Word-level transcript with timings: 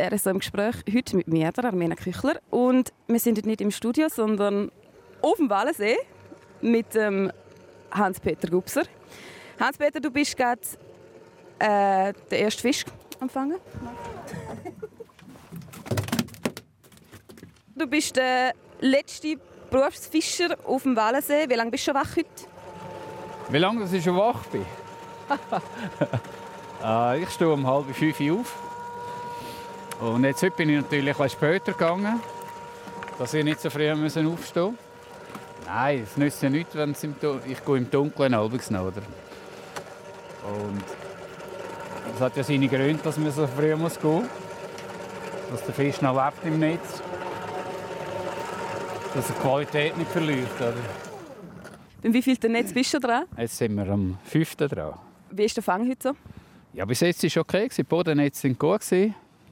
RSO 0.00 0.30
im 0.30 0.38
Gespräch. 0.38 0.76
Heute 0.92 1.16
mit 1.16 1.28
mir, 1.28 1.52
der 1.52 1.64
Armena 1.64 1.94
Küchler. 1.94 2.40
Und 2.50 2.92
wir 3.06 3.20
sind 3.20 3.38
heute 3.38 3.48
nicht 3.48 3.60
im 3.60 3.70
Studio, 3.70 4.08
sondern 4.08 4.70
auf 5.22 5.36
dem 5.36 5.50
Wallensee 5.50 5.96
mit 6.60 6.94
ähm, 6.96 7.30
Hans-Peter 7.90 8.48
Gubser. 8.48 8.82
Hans-Peter, 9.60 10.00
du 10.00 10.10
bist 10.10 10.36
gerade 10.36 10.60
äh, 11.58 12.12
der 12.30 12.38
erste 12.38 12.62
Fisch 12.62 12.84
empfangen. 13.20 13.58
Du 17.74 17.86
bist 17.86 18.16
der 18.16 18.52
letzte 18.80 19.36
Berufsfischer 19.70 20.56
auf 20.64 20.82
dem 20.82 20.96
Wallensee. 20.96 21.48
Wie 21.48 21.54
lange 21.54 21.70
bist 21.70 21.86
du 21.86 21.92
schon 21.92 22.00
wach 22.00 22.16
heute? 22.16 22.28
Wie 23.48 23.58
lange 23.58 23.80
dass 23.80 23.92
ich 23.92 24.02
schon 24.02 24.16
wach 24.16 24.44
bin? 24.46 24.64
äh, 26.84 27.22
ich 27.22 27.30
stehe 27.30 27.52
um 27.52 27.66
halb 27.66 27.94
fünf 27.94 28.20
auf. 28.32 28.65
Und 30.00 30.24
jetzt 30.24 30.42
heute 30.42 30.56
bin 30.56 30.68
ich 30.68 30.76
natürlich 30.76 31.10
etwas 31.10 31.32
später 31.32 31.72
gegangen, 31.72 32.20
dass 33.18 33.32
ich 33.32 33.44
nicht 33.44 33.60
so 33.60 33.70
früh 33.70 33.90
aufstehen 33.90 34.26
musste. 34.26 34.74
Nein, 35.66 36.02
es 36.04 36.16
nützt 36.16 36.42
ja 36.42 36.50
nichts, 36.50 36.74
wenn 36.74 36.94
im 37.02 37.14
ich 37.46 37.64
gehe 37.64 37.76
im 37.76 37.90
Dunkeln 37.90 38.34
abends 38.34 38.70
noch, 38.70 38.82
oder? 38.82 39.02
Und 40.46 40.84
es 42.14 42.20
hat 42.20 42.36
ja 42.36 42.44
seine 42.44 42.68
Gründe, 42.68 43.00
dass 43.02 43.16
man 43.16 43.32
so 43.32 43.46
früh 43.46 43.74
muss 43.74 43.98
gehen 43.98 44.10
muss. 44.12 44.24
Dass 45.50 45.64
der 45.64 45.74
Fisch 45.74 46.00
noch 46.02 46.14
lebt 46.14 46.44
im 46.44 46.58
Netz. 46.58 47.02
Dass 49.14 49.28
er 49.30 49.34
die 49.34 49.40
Qualität 49.40 49.96
nicht 49.96 50.10
verliert, 50.10 50.60
oder? 50.60 50.74
Und 52.04 52.12
wie 52.12 52.22
viel 52.22 52.36
Netz 52.50 52.72
bist 52.72 52.92
du 52.94 53.00
dran? 53.00 53.24
Jetzt 53.36 53.56
sind 53.56 53.74
wir 53.74 53.88
am 53.88 54.18
5. 54.24 54.56
dran. 54.56 54.94
Wie 55.30 55.44
ist 55.44 55.56
der 55.56 55.64
Fang 55.64 55.88
heute 55.88 56.10
so? 56.10 56.16
Ja, 56.74 56.84
bis 56.84 57.00
jetzt 57.00 57.22
war 57.22 57.28
es 57.28 57.36
okay. 57.38 57.68
Die 57.76 57.82
Bodennetze 57.82 58.48
waren 58.48 58.58
gut. 58.58 58.82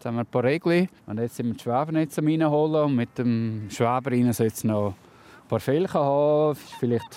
Jetzt 0.04 0.08
haben 0.08 0.16
wir 0.16 0.24
ein 0.24 0.26
paar 0.26 0.44
Regeln. 0.44 0.86
Und 1.06 1.18
jetzt 1.18 1.36
sind 1.36 1.46
wir 1.46 1.54
die 1.54 1.60
Schwebernetze 1.60 2.22
reinholen. 2.22 2.84
Und 2.84 2.94
mit 2.94 3.16
dem 3.16 3.70
Schweber 3.70 4.10
rein 4.10 4.30
soll 4.34 4.48
es 4.48 4.62
noch 4.62 4.88
ein 4.88 5.48
paar 5.48 5.60
Felchen 5.60 5.94
haben. 5.94 6.58
Vielleicht, 6.78 7.16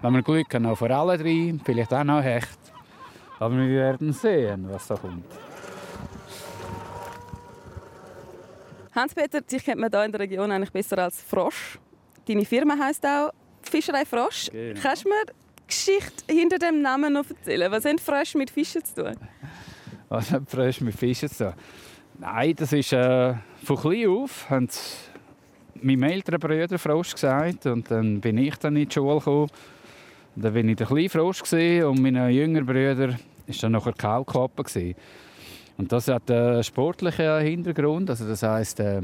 wenn 0.00 0.12
wir 0.14 0.22
Glück 0.22 0.54
haben, 0.54 0.62
noch 0.62 0.78
Forellen 0.78 1.18
drin. 1.18 1.60
Vielleicht 1.64 1.92
auch 1.92 2.04
noch 2.04 2.22
Hecht. 2.22 2.60
Aber 3.40 3.56
wir 3.56 3.68
werden 3.68 4.12
sehen, 4.12 4.64
was 4.70 4.86
da 4.86 4.94
kommt. 4.94 5.24
Hans-Peter, 8.94 9.40
dich 9.40 9.64
kennt 9.64 9.80
man 9.80 9.90
hier 9.90 10.04
in 10.04 10.12
der 10.12 10.20
Region 10.20 10.52
eigentlich 10.52 10.70
besser 10.70 10.98
als 10.98 11.20
Frosch. 11.20 11.80
Deine 12.28 12.44
Firma 12.44 12.78
heisst 12.78 13.04
auch 13.04 13.32
Fischerei 13.60 14.04
Frosch. 14.04 14.50
Genau. 14.52 14.78
Kannst 14.80 15.04
du 15.04 15.08
mir 15.08 15.24
die 15.26 15.66
Geschichte 15.66 16.32
hinter 16.32 16.60
dem 16.60 16.80
Namen 16.80 17.12
noch 17.12 17.28
erzählen? 17.28 17.72
Was 17.72 17.84
haben 17.84 17.98
Frösche 17.98 18.38
mit 18.38 18.50
Fischen 18.50 18.84
zu 18.84 19.02
tun? 19.02 19.16
Was 20.08 20.30
haben 20.30 20.46
Frösche 20.46 20.84
mit 20.84 20.94
Fischen 20.94 21.28
zu 21.28 21.46
tun? 21.46 21.54
Nein, 22.20 22.54
das 22.54 22.74
ist 22.74 22.92
äh, 22.92 23.32
von 23.64 23.76
klein 23.78 24.08
auf, 24.08 24.50
haben 24.50 24.68
meinem 25.80 26.02
älteren 26.02 26.38
Bruder 26.38 26.78
Frosch 26.78 27.14
gesagt 27.14 27.64
und 27.64 27.90
dann 27.90 28.20
bin 28.20 28.36
ich 28.36 28.56
dann 28.56 28.76
in 28.76 28.86
die 28.86 28.92
Schule 28.92 29.16
gekommen. 29.16 29.48
Dann 30.36 30.52
bin 30.52 30.68
ich 30.68 30.76
der 30.76 30.86
kleine 30.86 31.08
Frosch 31.08 31.40
und 31.50 32.02
mein 32.02 32.30
jüngerer 32.30 32.64
Bruder 32.64 33.08
war 33.08 33.16
dann 33.62 33.72
nachher 33.72 33.94
Kaulquappe. 33.94 34.94
Und 35.78 35.90
das 35.90 36.08
hat 36.08 36.30
einen 36.30 36.62
sportlichen 36.62 37.40
Hintergrund, 37.40 38.10
also 38.10 38.28
das 38.28 38.42
heisst, 38.42 38.80
äh, 38.80 39.00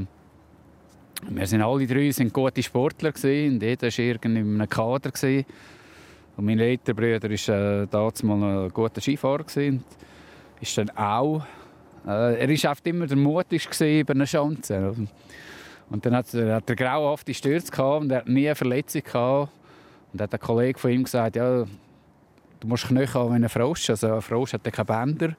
wir 1.27 1.47
sind 1.47 1.63
alle 1.63 1.87
drei 1.87 2.11
sind 2.11 2.31
gute 2.31 2.61
Sportler 2.61 3.13
und 3.15 3.63
jeder 3.63 3.87
war 3.87 3.99
irgendwie 3.99 4.39
in 4.39 4.61
einem 4.61 4.69
Kader. 4.69 5.11
Und 6.37 6.45
mein 6.45 6.59
älterer 6.59 6.93
Bruder 6.93 7.31
war 7.31 7.81
äh, 7.81 7.87
damals 7.87 8.21
mal 8.21 8.65
ein 8.65 8.69
guter 8.69 9.01
Skifahrer 9.01 9.43
und 9.55 9.83
ist 10.61 10.77
dann 10.77 10.91
auch 10.91 11.39
äh, 11.39 11.56
er 12.07 12.49
war 12.49 12.77
immer 12.83 13.07
der 13.07 13.17
mutigste 13.17 13.99
über 13.99 14.13
eine 14.13 14.25
Chance. 14.25 14.95
Und 15.89 16.05
dann 16.05 16.15
hat, 16.15 16.33
hat 16.33 16.69
er 16.69 16.75
grauenhafte 16.75 17.33
Stürze 17.33 17.71
gehabt 17.71 18.01
und 18.01 18.11
er 18.11 18.19
hat 18.19 18.27
nie 18.27 18.47
eine 18.47 18.55
Verletzung 18.55 19.03
gehabt. 19.03 19.51
Und 20.13 20.21
hat 20.21 20.33
ein 20.33 20.39
Kollege 20.39 20.79
von 20.79 20.91
ihm 20.91 21.03
gesagt, 21.03 21.35
ja, 21.35 21.65
du 22.59 22.67
musst 22.67 22.87
Knöchel 22.87 23.21
haben 23.21 23.31
wie 23.31 23.43
ein 23.43 23.49
Frosch. 23.49 23.89
Also 23.89 24.13
ein 24.13 24.21
Frosch 24.21 24.53
hat 24.53 24.63
keine 24.63 24.85
Bänder, 24.85 25.35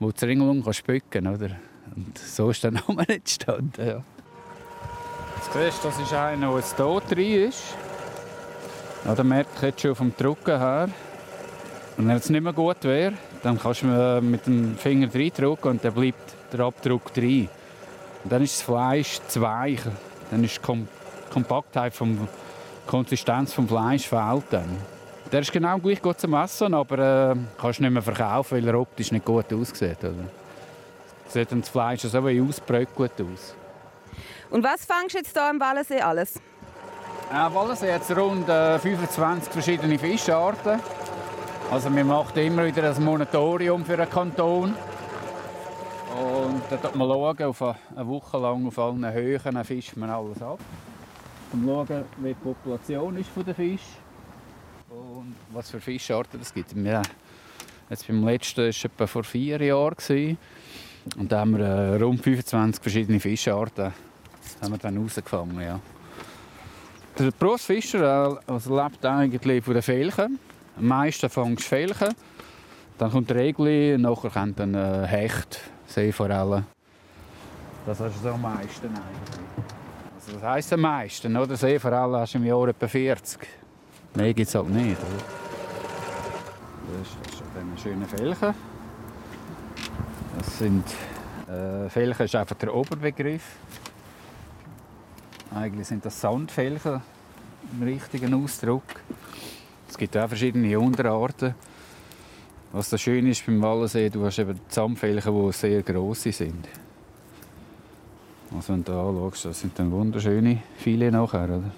wo 0.00 0.10
die 0.10 0.24
Ringelung 0.24 0.72
spücken 0.72 1.24
kann. 1.24 1.56
Und 1.94 2.18
so 2.18 2.50
ist 2.50 2.64
der 2.64 2.72
Name 2.72 3.04
entstanden. 3.08 3.86
Ja. 3.86 4.02
Jetzt 5.36 5.52
siehst 5.52 5.84
du, 5.84 5.88
das 5.88 6.00
ist 6.00 6.12
einer, 6.12 6.48
der 6.48 6.56
jetzt 6.56 6.76
hier 6.76 7.02
drin 7.08 7.48
ist. 7.48 7.76
Ja, 9.04 9.14
der 9.14 9.24
merkt 9.24 9.62
jetzt 9.62 9.80
schon 9.80 9.94
vom 9.94 10.12
Drucken 10.16 10.58
her. 10.58 10.88
Wenn 11.96 12.10
es 12.10 12.30
nicht 12.30 12.42
mehr 12.42 12.52
gut 12.52 12.82
wäre, 12.84 13.14
dann 13.42 13.58
kannst 13.58 13.82
du 13.82 14.20
mit 14.22 14.46
dem 14.46 14.76
Finger 14.76 15.12
reindrücken 15.12 15.70
und 15.72 15.84
dann 15.84 15.94
bleibt 15.94 16.34
der 16.52 16.60
Abdruck 16.60 17.12
drin. 17.12 17.48
Und 18.24 18.32
dann 18.32 18.42
ist 18.42 18.58
das 18.58 18.62
Fleisch 18.62 19.20
zu 19.28 19.40
weich. 19.40 19.80
Dann 20.30 20.44
ist 20.44 20.56
die 20.56 20.60
Kom 20.60 20.88
Kompaktheit, 21.30 21.94
vom, 21.94 22.28
Konsistenz 22.86 23.54
des 23.54 23.66
Fleisch 23.66 24.06
fehlt 24.06 24.44
dann. 24.50 24.76
Der 25.30 25.40
ist 25.40 25.50
genau 25.52 25.78
gleich 25.78 26.02
gut 26.02 26.20
zum 26.20 26.34
Essen, 26.34 26.74
aber 26.74 27.32
äh, 27.32 27.36
kannst 27.58 27.80
nicht 27.80 27.90
mehr 27.90 28.02
verkaufen, 28.02 28.58
weil 28.58 28.68
er 28.68 28.78
optisch 28.78 29.12
nicht 29.12 29.24
gut 29.24 29.50
aussieht. 29.52 29.98
Oder? 30.00 30.28
Sieht 31.26 31.50
dann 31.50 31.60
das 31.60 31.70
Fleisch 31.70 32.02
so 32.02 32.26
wie 32.26 32.40
ausbröckelt 32.40 33.12
aus. 33.20 33.54
Und 34.50 34.62
was 34.62 34.84
fängst 34.84 35.14
du 35.14 35.18
jetzt 35.18 35.32
hier 35.32 35.48
im 35.48 35.58
Wallensee 35.58 36.00
alles? 36.00 36.36
Äh, 36.36 37.54
Wallensee 37.54 37.94
hat 37.94 38.02
rund 38.14 38.46
äh, 38.46 38.78
25 38.78 39.50
verschiedene 39.50 39.98
Fischarten. 39.98 40.80
Also 41.72 41.90
wir 41.96 42.04
machen 42.04 42.36
immer 42.36 42.66
wieder 42.66 42.94
ein 42.94 43.02
Monatorium 43.02 43.82
für 43.82 43.94
einen 43.94 44.10
Kanton. 44.10 44.74
Und 46.14 46.62
dann 46.68 46.92
schauen 46.92 47.38
wir 47.38 47.48
auf 47.48 47.62
eine 47.62 48.06
Woche 48.06 48.36
lang 48.36 48.66
auf 48.66 48.78
allen 48.78 49.10
Höhen 49.10 49.64
fischen 49.64 50.00
wir 50.00 50.14
alles 50.14 50.42
ab. 50.42 50.60
Um 51.50 51.62
zu 51.62 51.66
schauen, 51.66 52.04
wie 52.18 52.28
die 52.28 52.34
Population 52.34 53.16
ist 53.16 53.30
von 53.30 53.46
der 53.46 53.54
Fisch 53.54 53.86
und 54.90 55.34
was 55.50 55.70
für 55.70 55.80
Fischarten 55.80 56.42
es 56.42 56.52
gibt. 56.52 56.76
Wir, 56.76 57.00
jetzt 57.88 58.06
beim 58.06 58.22
letzten 58.22 58.64
war 58.64 58.68
es 58.68 58.84
etwa 58.84 59.06
vor 59.06 59.24
vier 59.24 59.62
Jahren. 59.62 60.36
Und 61.16 61.32
da 61.32 61.40
haben 61.40 61.56
wir 61.56 61.64
äh, 61.64 61.96
rund 61.96 62.20
25 62.20 62.82
verschiedene 62.82 63.18
Fischarten 63.18 63.94
haben 64.60 64.72
wir 64.72 64.78
dann 64.78 64.98
rausgefangen. 64.98 65.58
Ja. 65.58 65.80
Der 67.18 67.30
Brustfischer 67.30 68.38
äh, 68.46 68.52
also 68.52 68.76
lebt 68.76 69.02
eigentlich 69.06 69.64
von 69.64 69.72
den 69.72 69.82
Felchen. 69.82 70.38
Meisten 70.76 71.28
Felchen. 71.28 72.14
Dann 72.98 73.10
kommt 73.10 73.30
der 73.30 73.36
Regli, 73.36 73.96
nachher 73.98 74.30
kommt 74.30 74.58
dann 74.60 74.74
äh, 74.74 75.06
Hecht, 75.06 75.60
Seeforellen. 75.86 76.66
Das 77.86 78.00
ist 78.00 78.22
so 78.22 78.30
am 78.30 78.42
meisten 78.42 78.86
eigentlich. 78.86 80.32
Das 80.32 80.42
heisst 80.42 80.72
am 80.72 80.80
meisten, 80.80 81.36
oder? 81.36 81.54
Hast 81.54 82.34
du 82.34 82.38
im 82.38 82.44
Jahr 82.44 82.68
etwa 82.68 82.86
40. 82.86 83.40
Mehr 84.14 84.32
gibt 84.32 84.48
es 84.48 84.54
halt 84.54 84.68
nicht. 84.68 84.96
Oder? 84.98 85.24
Das 86.98 87.08
ist 87.08 87.42
dann 87.54 87.78
schöne 87.78 88.06
Felchen. 88.06 88.54
Das 90.38 90.58
sind, 90.58 90.84
äh, 91.48 91.88
Felchen 91.88 92.24
ist 92.24 92.34
einfach 92.36 92.56
der 92.56 92.74
Oberbegriff. 92.74 93.56
Eigentlich 95.54 95.88
sind 95.88 96.04
das 96.04 96.20
Sandfelchen 96.20 97.02
im 97.72 97.82
richtigen 97.82 98.32
Ausdruck. 98.34 98.84
Es 99.92 99.98
gibt 99.98 100.16
auch 100.16 100.26
verschiedene 100.26 100.80
Unterarten. 100.80 101.54
Was 102.72 102.88
das 102.88 103.02
schön 103.02 103.26
ist 103.26 103.44
beim 103.44 103.60
Wallensee, 103.60 104.08
du 104.08 104.24
hast 104.24 104.38
eben 104.38 104.58
Zahnfelchen, 104.68 105.34
die 105.34 105.52
sehr 105.52 105.82
gross 105.82 106.22
sind. 106.22 106.66
Also 108.56 108.72
wenn 108.72 108.84
du 108.84 108.92
anschaust, 108.92 109.44
das 109.44 109.60
sind 109.60 109.78
dann 109.78 109.90
wunderschöne 109.92 110.62
viele 110.78 111.12
nachher. 111.12 111.44
Oder? 111.44 111.70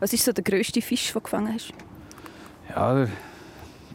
Was 0.00 0.12
ist 0.14 0.24
so 0.24 0.32
der 0.32 0.42
grösste 0.42 0.82
Fisch, 0.82 1.06
den 1.06 1.14
du 1.14 1.20
gefangen 1.20 1.54
hast? 1.54 1.72
Ja, 2.70 2.92
der 2.92 3.08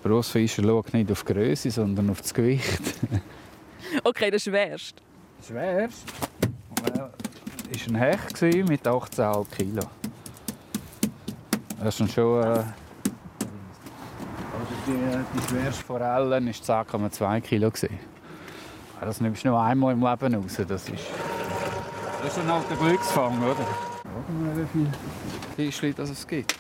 Grossfischer 0.02 0.64
schaut 0.64 0.94
nicht 0.94 1.12
auf 1.12 1.26
die 1.26 1.34
Größe, 1.34 1.70
sondern 1.70 2.12
auf 2.12 2.22
das 2.22 2.34
Gewicht. 2.34 2.82
okay, 4.06 4.32
das 4.32 4.44
schwerst. 4.44 5.02
Schwerst? 5.46 6.06
war 6.82 7.12
ein 7.90 7.96
Hecht 7.96 8.42
mit 8.42 8.88
18,5 8.88 9.46
Kilo. 9.58 9.84
Das 11.84 12.00
ist 12.00 12.14
schon 12.14 12.42
äh, 12.42 12.64
die, 14.88 15.40
die 15.40 15.48
schwerste 15.48 15.84
Forelle 15.84 16.30
war 16.30 16.38
10,2 16.38 17.42
Kilo. 17.42 17.72
Das 19.00 19.22
nimmst 19.22 19.44
du 19.44 19.50
nur 19.50 19.62
einmal 19.62 19.94
im 19.94 20.00
Leben 20.00 20.36
raus. 20.36 20.58
Das 20.68 20.90
ist, 20.90 20.92
das 22.24 22.38
ist 22.38 22.40
ein 22.40 22.50
alter 22.50 22.76
Glücksfang, 22.76 23.38
oder? 23.44 23.56
Schauen 23.56 24.24
wir 24.28 24.54
mal, 24.54 24.58
wie 24.58 24.68
viele 25.56 25.72
Fischchen 25.72 25.96
es 25.98 26.28
gibt. 26.28 26.56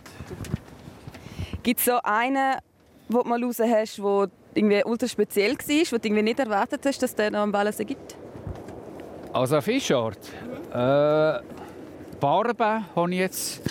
Gibt 1.64 1.80
es 1.80 1.86
so 1.86 2.00
einen, 2.04 2.58
den 3.10 3.22
du 3.22 3.30
mal 3.30 3.44
raus 3.44 3.60
hast, 3.60 3.98
der 4.00 4.30
irgendwie 4.56 4.84
ultra 4.84 5.08
speziell 5.08 5.54
war, 5.54 5.92
wo 5.92 5.98
du 5.98 6.08
irgendwie 6.08 6.24
nicht 6.24 6.40
erwartet 6.40 6.86
hast, 6.86 7.04
dass 7.04 7.16
der 7.16 7.32
noch 7.32 7.40
am 7.40 7.52
Ballensee 7.52 7.86
gibt? 7.86 8.16
Also 9.34 9.56
eine 9.56 9.62
Fischart? 9.62 10.18
Äh, 10.74 11.40
Barben 12.20 12.86
habe 12.96 13.12
ich 13.12 13.20
jetzt 13.20 13.62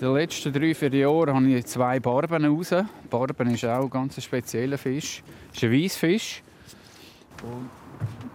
den 0.00 0.14
letzten 0.14 0.52
drei, 0.52 0.74
vier 0.74 0.94
Jahren 0.94 1.34
habe 1.34 1.48
ich 1.48 1.66
zwei 1.66 1.98
Barben 1.98 2.44
raus. 2.44 2.74
Barben 3.10 3.50
ist 3.54 3.64
auch 3.64 3.82
ein 3.82 3.90
ganz 3.90 4.22
spezieller 4.22 4.78
Fisch. 4.78 5.22
Es 5.50 5.56
ist 5.56 5.64
ein 5.64 5.72
Weissfisch. 5.72 6.42
Und 7.42 7.68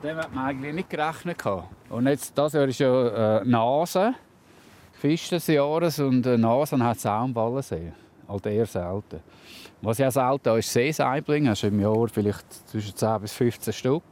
dem 0.04 0.18
hat 0.18 0.34
man 0.34 0.46
eigentlich 0.46 0.74
nicht 0.74 0.90
gerechnet. 0.90 1.42
Und 1.90 2.08
jetzt, 2.08 2.38
das 2.38 2.54
Jahr 2.54 2.68
ist 2.68 2.80
ja 2.80 3.40
äh, 3.40 3.46
Nase, 3.46 4.14
Fisch 4.94 5.30
des 5.30 5.48
Jahres 5.48 6.00
und 6.00 6.26
äh, 6.26 6.38
Nasen 6.38 6.84
hat 6.84 6.98
es 6.98 7.06
auch 7.06 7.22
am 7.22 7.36
Wallensee. 7.36 7.94
Halt 8.28 8.46
eher 8.46 8.66
selten. 8.66 9.20
Was 9.82 9.98
ja 9.98 10.10
selten 10.12 10.58
ist, 10.58 10.72
Seesaibling. 10.72 11.48
Hast 11.50 11.64
im 11.64 11.80
Jahr 11.80 12.08
vielleicht 12.08 12.70
zwischen 12.70 12.96
10 12.96 13.22
bis 13.22 13.34
15 13.34 13.74
Stück. 13.74 14.04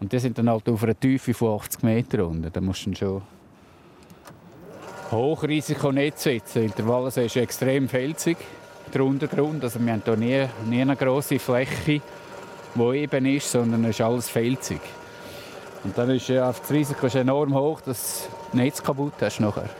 Und 0.00 0.12
die 0.12 0.18
sind 0.18 0.38
dann 0.38 0.48
halt 0.48 0.68
auf 0.68 0.82
einer 0.82 0.98
Tiefe 0.98 1.34
von 1.34 1.58
80 1.60 1.82
Meter 1.82 2.26
unten. 2.26 2.50
Da 2.52 2.60
musst 2.60 2.86
du 2.86 2.94
schon 2.94 3.22
Hochrisiko 5.10 5.92
setzen. 6.14 6.72
Der 6.76 6.86
Wallensee 6.86 7.26
ist 7.26 7.36
extrem 7.36 7.88
felsig, 7.88 8.36
der 8.92 9.04
Untergrund. 9.04 9.64
Also 9.64 9.80
wir 9.80 9.92
haben 9.92 10.02
hier 10.04 10.16
nie, 10.16 10.48
nie 10.68 10.82
eine 10.82 10.96
grosse 10.96 11.38
Fläche, 11.38 12.02
die 12.74 12.96
eben 12.96 13.26
ist, 13.26 13.50
sondern 13.50 13.84
es 13.84 13.90
ist 13.90 14.00
alles 14.02 14.28
felsig. 14.28 14.80
Und 15.84 15.96
dann 15.96 16.10
ist 16.10 16.28
ja, 16.28 16.46
das 16.52 16.70
Risiko 16.70 17.06
ist 17.06 17.14
enorm 17.14 17.54
hoch, 17.54 17.80
dass 17.80 18.28
du 18.52 18.56
Netz 18.58 18.82
kaputt 18.82 19.14
hast 19.20 19.40
nachher. 19.40 19.70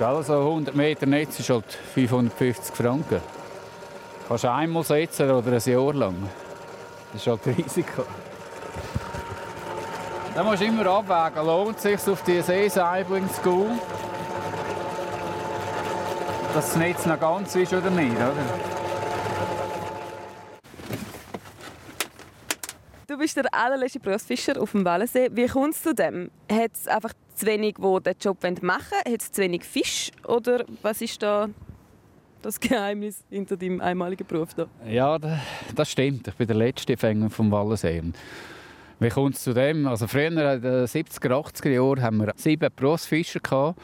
Also 0.00 0.38
100 0.38 0.74
Meter 0.74 1.06
Netz 1.06 1.40
ist 1.40 1.50
halt 1.50 1.72
550 1.94 2.74
Franken. 2.74 3.20
Kannst 4.26 4.44
du 4.44 4.52
einmal 4.52 4.84
setzen 4.84 5.30
oder 5.30 5.52
ein 5.52 5.62
Jahr 5.64 5.94
lang. 5.94 6.16
Das 7.12 7.22
ist 7.22 7.26
halt 7.26 7.58
Risiko. 7.58 8.04
Da 10.38 10.44
musst 10.44 10.62
du 10.62 10.66
immer 10.66 10.86
abwägen, 10.86 11.44
lohnt 11.44 11.78
es 11.78 11.82
sich 11.82 12.12
auf 12.12 12.22
die 12.22 12.40
Seeseibling 12.40 13.28
zu 13.28 13.42
gehen, 13.42 13.80
dass 16.54 16.66
das 16.66 16.76
Netz 16.76 17.06
noch 17.06 17.18
ganz 17.18 17.56
ist 17.56 17.72
oder 17.72 17.90
nicht. 17.90 18.14
Oder? 18.14 18.34
Du 23.08 23.18
bist 23.18 23.36
der 23.36 23.46
allerletzte 23.50 23.98
Berufsfischer 23.98 24.62
auf 24.62 24.70
dem 24.70 24.84
Wallensee. 24.84 25.28
Wie 25.32 25.48
kommt 25.48 25.74
es 25.74 25.82
zu 25.82 25.92
dem? 25.92 26.30
Hat 26.48 26.70
es 26.72 26.86
einfach 26.86 27.14
zu 27.34 27.44
wenig, 27.44 27.74
die 27.74 28.02
den 28.04 28.14
Job 28.20 28.40
machen 28.62 28.84
wollen? 28.92 29.12
Hat 29.12 29.20
es 29.20 29.32
zu 29.32 29.42
wenig 29.42 29.64
Fisch? 29.64 30.12
Oder 30.24 30.64
was 30.82 31.00
ist 31.00 31.20
da 31.20 31.48
das 32.42 32.60
Geheimnis 32.60 33.24
hinter 33.28 33.56
deinem 33.56 33.80
einmaligen 33.80 34.24
Beruf? 34.24 34.54
Da? 34.54 34.68
Ja, 34.86 35.18
das 35.74 35.90
stimmt. 35.90 36.28
Ich 36.28 36.34
bin 36.36 36.46
der 36.46 36.54
letzte 36.54 36.96
Fänger 36.96 37.28
vom 37.28 37.50
Wallensee. 37.50 38.04
Wie 39.00 39.10
kommt 39.10 39.36
es 39.36 39.44
zu 39.44 39.54
dem? 39.54 39.86
Also 39.86 40.08
früher, 40.08 40.26
in 40.54 40.62
den 40.62 40.86
70er, 40.86 41.30
80er 41.30 41.68
Jahren, 41.70 42.02
haben 42.02 42.16
wir 42.18 42.32
sieben 42.36 42.68
Berufsfischer 42.74 43.38
gehabt 43.38 43.80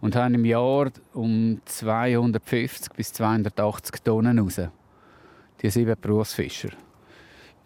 und 0.00 0.16
haben 0.16 0.34
im 0.34 0.44
Jahr 0.44 0.90
um 1.14 1.60
250 1.64 2.92
bis 2.94 3.12
280 3.12 4.02
Tonnen 4.02 4.40
raus. 4.40 4.60
Die 5.62 5.70
sieben 5.70 5.94
Berufsfischer. 6.00 6.70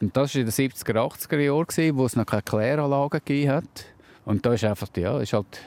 Und 0.01 0.15
das 0.15 0.35
war 0.35 0.41
in 0.41 0.47
den 0.47 0.53
70er, 0.53 0.97
80er 0.97 1.39
Jahren, 1.39 1.97
wo 1.97 2.05
es 2.05 2.17
noch 2.17 2.27
keine 2.27 2.43
Kläranlagen 2.43 3.51
hat. 3.51 3.87
Und 4.27 4.45
da 4.45 4.53
ist 4.53 4.65
einfach, 4.65 4.89
ja, 4.97 5.19
ist 5.21 5.33
halt 5.33 5.61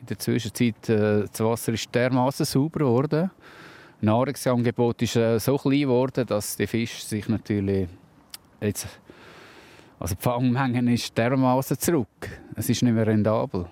in 0.00 0.06
der 0.06 0.18
Zwischenzeit, 0.18 0.88
äh, 0.88 1.26
das 1.30 1.40
Wasser 1.40 1.74
ist 1.74 1.94
dermaßen 1.94 2.46
sauber 2.46 2.80
geworden. 2.80 3.30
Das 3.30 4.02
Nahrungsangebot 4.02 5.02
ist 5.02 5.16
äh, 5.16 5.38
so 5.38 5.58
klein 5.58 5.80
geworden, 5.80 6.26
dass 6.26 6.56
die 6.56 6.66
Fische 6.66 7.04
sich 7.04 7.28
natürlich 7.28 7.88
jetzt 8.60 8.86
also 10.00 10.14
die 10.14 10.22
Fangmenge 10.22 10.94
ist 10.94 11.16
dermaßen 11.16 11.78
zurück. 11.78 12.08
Es 12.54 12.68
ist 12.68 12.82
nicht 12.82 12.92
mehr 12.92 13.06
rentabel. 13.06 13.66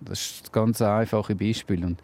Das 0.00 0.20
ist 0.20 0.42
das 0.42 0.52
ganz 0.52 0.80
einfache 0.82 1.34
Beispiel. 1.34 1.84
Und, 1.84 2.00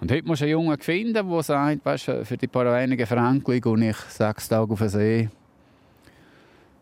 und 0.00 0.12
heute 0.12 0.26
musst 0.26 0.42
du 0.42 0.44
einen 0.44 0.52
Jungen 0.52 0.78
finden, 0.78 1.28
der 1.28 1.42
sagt, 1.42 1.84
weißt, 1.84 2.04
für 2.24 2.36
die 2.36 2.46
paar 2.46 2.66
wenigen 2.66 3.06
Franken 3.06 3.60
gehe 3.60 3.90
ich 3.90 3.96
sechs 3.96 4.48
Tage 4.48 4.72
auf 4.72 4.78
den 4.78 4.88
See. 4.88 5.28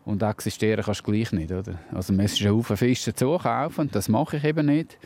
Und 0.05 0.23
existieren 0.23 0.83
kannst 0.83 1.05
du 1.05 1.11
gleich 1.11 1.31
nicht. 1.31 1.51
Oder? 1.51 1.79
Also 1.93 2.13
man 2.13 2.23
muss 2.23 2.41
einen 2.41 2.55
Haufen 2.55 2.77
Fische 2.77 3.13
zukaufen 3.13 3.85
und 3.85 3.95
das 3.95 4.07
mache 4.07 4.37
ich 4.37 4.43
eben 4.43 4.65
nicht. 4.67 4.97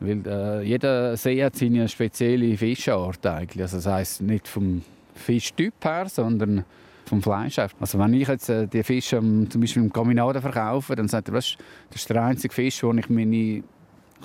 Weil 0.00 0.26
äh, 0.26 0.62
jeder 0.62 1.16
See 1.16 1.42
hat 1.44 1.56
seine 1.56 1.88
spezielle 1.88 2.56
Fischart 2.56 3.24
eigentlich. 3.26 3.62
Also 3.62 3.78
das 3.78 3.86
heisst 3.86 4.22
nicht 4.22 4.46
vom 4.48 4.82
Fischtyp 5.14 5.74
her, 5.82 6.08
sondern 6.08 6.64
vom 7.06 7.22
Fleisch. 7.22 7.58
Also 7.58 7.98
wenn 7.98 8.14
ich 8.14 8.28
jetzt 8.28 8.48
äh, 8.48 8.66
die 8.66 8.82
Fische 8.82 9.18
um, 9.18 9.48
zum 9.50 9.60
Beispiel 9.60 9.82
im 9.82 9.92
Caminada 9.92 10.40
verkaufe, 10.40 10.94
dann 10.94 11.08
sagt 11.08 11.28
er, 11.28 11.34
das 11.34 11.56
ist 11.94 12.10
der 12.10 12.22
einzige 12.22 12.54
Fisch, 12.54 12.82
wo 12.82 12.92
ich 12.92 13.08
meine 13.08 13.36
ich 13.36 13.62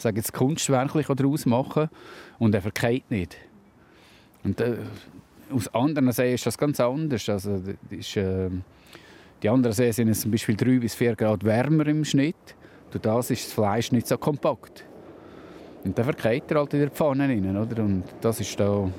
sage 0.01 0.18
jetzt 0.18 0.33
kunstwerklich 0.33 1.07
daraus 1.07 1.45
mache 1.45 1.89
und 2.38 2.54
er 2.54 2.62
verkehrt 2.62 3.10
nicht. 3.10 3.38
Und 4.44 4.60
äh, 4.60 4.77
aus 5.51 5.74
anderen 5.74 6.12
Seen 6.12 6.36
ist 6.36 6.45
das 6.45 6.57
ganz 6.57 6.80
anders. 6.80 7.27
Also, 7.30 7.62
ist, 7.89 8.18
äh, 8.18 8.50
die 9.42 9.50
anderen 9.50 9.74
Seen 9.74 9.94
sind 9.94 10.13
zum 10.16 10.31
Beispiel 10.31 10.56
3 10.56 10.80
bis 10.80 10.95
4 10.95 11.16
Grad 11.16 11.44
wärmer 11.44 11.88
im 11.88 12.04
Schnitt. 12.04 12.56
Durch 12.92 13.01
das 13.01 13.31
ist 13.31 13.45
das 13.45 13.54
Fleisch 13.54 13.92
nicht 13.92 14.07
so 14.07 14.18
kompakt. 14.18 14.86
Und 15.83 15.98
dann 15.98 16.06
verkehrt 16.06 16.51
er 16.51 16.60
halt 16.60 16.74
in 16.74 16.80
der 16.80 16.89
Pfanne 16.89 17.27
rein, 17.27 17.57
oder? 17.57 17.83
Und 17.83 18.04
das 18.22 18.39
ist 18.39 18.60
da... 18.60 18.89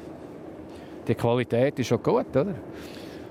Die 1.07 1.15
Qualität 1.15 1.79
ist 1.79 1.87
schon 1.87 2.03
gut, 2.03 2.29
oder? 2.31 2.55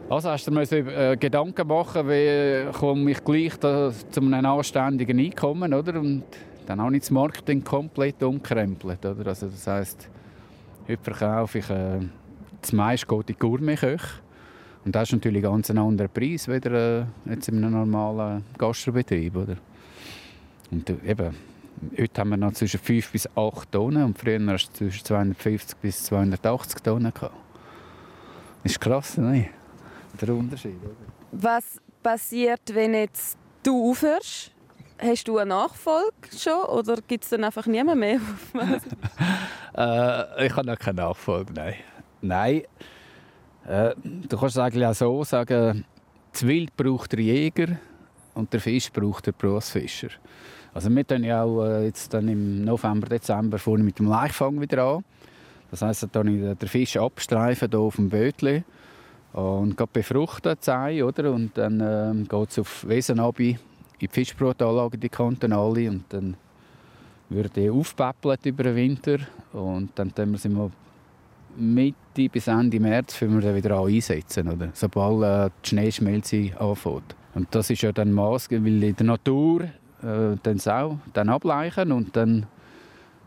Also 0.07 0.29
hast 0.29 0.45
du 0.45 0.51
dir 0.51 1.11
äh, 1.11 1.17
Gedanken 1.17 1.67
machen, 1.67 2.07
wie 2.07 2.71
komme 2.73 3.09
ich 3.09 3.23
gleich 3.23 3.57
da, 3.57 3.91
zu 4.11 4.21
einem 4.21 4.45
anständigen 4.45 5.17
Einkommen, 5.17 5.73
oder? 5.73 5.99
Und 5.99 6.25
dann 6.67 6.79
auch 6.79 6.91
nicht 6.91 7.05
das 7.05 7.11
Marketing 7.11 7.63
komplett 7.63 8.21
umkrempelt, 8.21 9.03
oder? 9.03 9.25
Also 9.25 9.47
das 9.47 9.65
heisst, 9.65 10.07
heute 10.87 11.01
verkaufe 11.01 11.57
ich 11.57 11.69
äh, 11.71 12.01
das 12.61 12.71
meiste 12.73 13.07
geht 13.07 13.31
in 13.31 13.39
Gourmet-Küche. 13.39 14.21
Und 14.85 14.93
das 14.93 15.09
ist 15.09 15.13
natürlich 15.13 15.41
ganz 15.41 15.71
ein 15.71 15.79
anderer 15.79 16.07
Preis, 16.07 16.47
als 16.47 16.65
äh, 16.67 17.05
jetzt 17.27 17.47
in 17.47 17.63
einem 17.63 17.71
normalen 17.71 18.43
Gastrobetrieb, 18.59 19.35
oder? 19.35 19.55
Und 20.69 20.87
äh, 20.87 20.97
eben, 21.03 21.35
heute 21.99 22.21
haben 22.21 22.29
wir 22.29 22.37
noch 22.37 22.53
zwischen 22.53 22.79
5 22.79 23.11
bis 23.11 23.27
8 23.35 23.71
Tonnen 23.71 24.03
und 24.03 24.19
früher 24.19 24.39
hast 24.53 24.69
du 24.69 24.85
zwischen 24.85 25.03
250 25.03 25.77
bis 25.77 26.03
280 26.03 26.83
Tonnen 26.83 27.11
gehabt. 27.11 27.33
Das 28.61 28.71
ist 28.71 28.79
krass, 28.79 29.17
ne? 29.17 29.49
Der 30.15 30.35
Unterschied. 30.35 30.75
Was 31.31 31.79
passiert, 32.01 32.61
wenn 32.73 32.93
jetzt 32.93 33.37
du 33.63 33.91
aufhörst? 33.91 34.51
Hast 34.97 35.27
du 35.27 35.37
eine 35.37 35.49
Nachfolge 35.49 36.29
schon 36.37 36.63
oder 36.69 36.97
gibt 37.05 37.25
es 37.25 37.29
dann 37.29 37.43
einfach 37.43 37.65
niemand 37.65 37.99
mehr? 37.99 38.19
äh, 39.77 40.45
ich 40.45 40.55
habe 40.55 40.67
noch 40.67 40.79
keine 40.79 41.01
Nachfolge, 41.01 41.51
nein. 41.53 41.75
Nein. 42.21 42.63
Äh, 43.67 43.93
du 44.03 44.37
kannst 44.37 44.55
es 44.55 44.57
eigentlich 44.57 44.85
auch 44.85 44.93
so 44.93 45.23
sagen, 45.25 45.83
das 46.31 46.47
Wild 46.47 46.75
braucht 46.77 47.11
der 47.11 47.19
Jäger 47.19 47.77
und 48.35 48.53
der 48.53 48.61
Fisch 48.61 48.91
braucht 48.91 49.27
der 49.27 49.33
Berufsfischer. 49.33 50.09
Also 50.73 50.89
wir 50.89 51.05
fangen 51.05 51.23
ja 51.23 51.43
auch 51.43 51.65
äh, 51.65 51.85
jetzt 51.85 52.13
dann 52.13 52.27
im 52.27 52.63
November, 52.63 53.07
Dezember 53.07 53.57
vorne 53.57 53.83
mit 53.83 53.99
dem 53.99 54.07
Laichfang 54.07 54.61
wieder 54.61 54.83
an. 54.83 55.05
Das 55.71 55.81
heisst, 55.81 56.07
dann 56.11 56.27
ich 56.27 56.57
den 56.57 56.69
Fisch 56.69 56.95
abstreifen 56.95 57.69
hier 57.69 57.79
auf 57.79 57.95
dem 57.95 58.09
Bötli 58.09 58.63
und 59.35 59.75
geht 59.75 59.91
befruchten, 59.91 60.55
Zei, 60.59 61.03
oder? 61.03 61.31
Und 61.33 61.57
dann 61.57 61.81
ähm, 61.81 62.27
geht 62.27 62.51
es 62.51 62.59
auf 62.59 62.87
Wesen 62.87 63.19
in 63.19 63.57
die 63.99 64.07
Fischbrutanlage, 64.07 64.97
die 64.97 65.09
kantonale. 65.09 65.89
Und 65.89 66.05
dann 66.09 66.37
wird 67.29 67.55
die 67.55 67.69
aufpäppelt 67.69 68.45
über 68.45 68.63
den 68.63 68.75
Winter. 68.75 69.17
Und 69.51 69.89
dann 69.95 70.13
tun 70.15 70.31
wir 70.31 70.37
sie 70.37 70.49
Mitte 71.57 72.29
bis 72.29 72.47
Ende 72.47 72.79
März 72.79 73.19
wir 73.21 73.41
dann 73.41 73.55
wieder 73.55 73.79
einsetzen, 73.81 74.49
oder? 74.49 74.69
sobald 74.73 75.23
äh, 75.23 75.51
die 75.63 75.69
Schneeschmelze 75.69 76.51
anfängt. 76.59 77.15
Und 77.33 77.53
das 77.53 77.69
ist 77.69 77.81
ja 77.81 77.91
dann 77.91 78.13
maßgebend, 78.13 78.65
weil 78.65 78.83
in 78.83 78.95
der 78.95 79.05
Natur 79.05 79.63
äh, 79.63 80.37
dann 80.43 80.59
auch 80.67 80.97
dann 81.13 81.29
ableichen 81.29 81.91
und 81.91 82.15
dann 82.15 82.45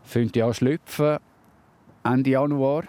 fängt 0.03 0.33
die 0.33 0.41
an 0.41 0.53
schlüpfen 0.53 1.17
Ende 2.03 2.31
Januar. 2.31 2.83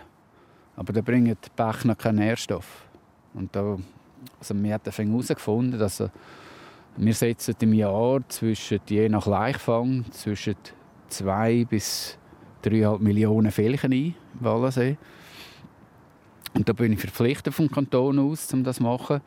Aber 0.76 0.92
dann 0.94 1.04
bringen 1.04 1.36
die 1.42 1.50
Bäche 1.54 1.88
noch 1.88 1.98
keinen 1.98 2.16
Nährstoff. 2.16 2.89
Und 3.34 3.54
da, 3.54 3.78
also 4.38 4.54
wir 4.54 4.74
haben 4.74 5.10
herausgefunden, 5.12 5.78
dass 5.78 6.02
wir 6.96 7.14
setzen 7.14 7.54
im 7.60 7.74
Jahr 7.74 8.20
zwischen, 8.28 8.80
je 8.88 9.08
nach 9.08 9.26
Laichfang 9.26 10.04
zwischen 10.10 10.56
2 11.08 11.64
bis 11.64 12.18
3,5 12.64 12.98
Millionen 12.98 13.50
Felchen 13.52 13.92
ein 13.92 14.14
im 14.14 14.14
Wallensee. 14.40 14.98
Und 16.52 16.68
da 16.68 16.72
bin 16.72 16.92
ich 16.92 17.00
verpflichtet 17.00 17.54
vom 17.54 17.70
Kanton 17.70 18.18
aus, 18.18 18.52
um 18.52 18.64
das 18.64 18.76
zu 18.76 18.82
machen. 18.82 19.20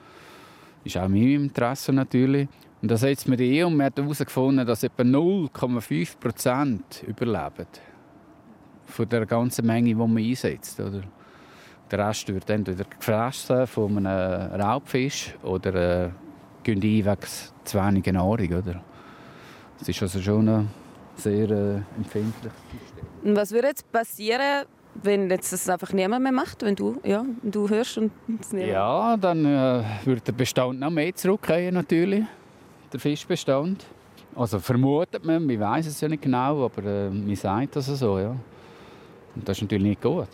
Das 0.84 0.94
ist 0.94 0.98
auch 0.98 1.06
in 1.06 1.14
meinem 1.14 1.44
Interesse 1.46 1.94
natürlich. 1.94 2.48
Und 2.82 2.92
da 2.92 2.98
setzt 2.98 3.30
man 3.30 3.38
die 3.38 3.64
und 3.64 3.78
man 3.78 3.86
hat 3.86 3.98
herausgefunden, 3.98 4.68
dass 4.68 4.84
etwa 4.84 5.04
0,5 5.04 6.18
Prozent 6.20 7.04
überleben. 7.08 7.68
Von 8.86 9.08
der 9.08 9.26
ganzen 9.26 9.66
Menge, 9.66 9.88
die 9.88 9.96
man 9.96 10.18
einsetzt. 10.18 10.82
Oder? 10.82 11.02
Der 11.94 12.08
Rest 12.08 12.28
wird 12.34 12.50
entweder 12.50 12.86
gefressen 12.86 13.68
von 13.68 14.08
einem 14.08 14.60
Raubfisch 14.60 15.36
oder 15.44 16.06
äh, 16.06 16.10
gehen 16.64 16.82
ein 16.82 17.06
wegen 17.06 17.18
zu 17.66 17.78
wenig 17.78 18.06
Nahrung. 18.08 18.52
Oder? 18.52 18.82
Das 19.78 19.90
ist 19.90 20.02
also 20.02 20.20
schon 20.20 20.50
ein 20.50 20.70
sehr 21.16 21.52
äh, 21.52 21.82
empfindliches 21.96 22.58
System. 22.72 23.36
Was 23.36 23.52
würde 23.52 23.68
jetzt 23.68 23.92
passieren, 23.92 24.66
wenn 25.04 25.30
jetzt 25.30 25.54
das 25.54 25.70
einfach 25.70 25.94
niemand 25.94 26.24
mehr 26.24 26.32
macht, 26.32 26.64
wenn 26.64 26.76
du, 26.76 27.00
ja, 27.04 27.24
du 27.44 27.70
hörst 27.70 28.00
und 28.00 28.12
es 28.42 28.52
niemand 28.52 28.72
Ja, 28.72 29.16
dann 29.16 29.46
äh, 29.46 29.84
würde 30.04 30.22
der 30.22 30.32
Bestand 30.32 30.80
noch 30.80 30.90
mehr 30.90 31.14
zurückgehen 31.14 31.76
natürlich. 31.76 32.24
der 32.92 33.00
Fischbestand. 33.00 33.86
Also 34.36 34.58
vermutet 34.58 35.24
man, 35.24 35.46
man 35.46 35.60
weiß 35.60 35.86
es 35.86 36.02
ja 36.02 36.08
nicht 36.08 36.24
genau, 36.24 36.66
aber 36.66 36.84
äh, 36.84 37.10
man 37.12 37.36
sagt 37.36 37.76
das 37.76 37.86
so, 37.86 38.18
ja. 38.18 38.36
Und 39.36 39.48
das 39.48 39.58
ist 39.58 39.62
natürlich 39.62 39.90
nicht 39.90 40.02
gut. 40.02 40.28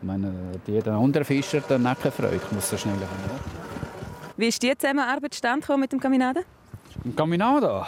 Ich 0.00 0.06
meine, 0.06 0.32
jeder 0.66 0.94
andere 0.94 1.24
Fischer 1.24 1.60
dann 1.60 1.86
auch 1.86 1.98
keine 1.98 2.12
Freude, 2.12 2.36
ich 2.36 2.52
muss 2.52 2.70
so 2.70 2.78
schnell 2.78 2.94
machen. 2.94 3.08
Wie 4.36 4.46
ist 4.46 4.62
die 4.62 4.76
Zusammenarbeit 4.76 5.34
stand 5.34 5.68
mit 5.76 5.92
dem 5.92 6.00
Caminada? 6.00 6.40
Im 7.04 7.14
Caminada? 7.14 7.86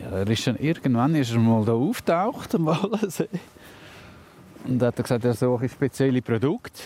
Ja, 0.00 0.10
er 0.10 0.28
ist 0.28 0.44
dann, 0.48 0.56
irgendwann 0.56 1.14
ist 1.14 1.30
er 1.30 1.38
mal 1.38 1.64
da 1.64 1.74
auftaucht 1.74 2.54
am 2.56 2.66
Wallensee. 2.66 3.28
Und 4.64 4.82
hat 4.82 4.96
gesagt, 4.96 5.24
er 5.24 5.34
suche 5.34 5.68
spezielle 5.68 6.20
Produkte. 6.20 6.82